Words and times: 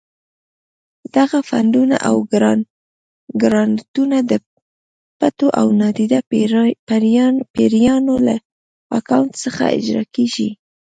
دغه 1.15 1.37
فنډونه 1.49 1.95
او 2.07 2.15
ګرانټونه 3.41 4.17
د 4.31 4.33
پټو 5.19 5.47
او 5.59 5.67
نادیده 5.79 6.19
پیریانو 7.57 8.15
له 8.27 8.35
اکاونټ 8.97 9.31
څخه 9.43 9.63
اجرا 9.77 10.03
کېږي. 10.15 10.49